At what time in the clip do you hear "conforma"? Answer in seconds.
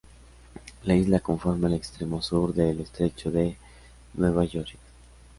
1.19-1.67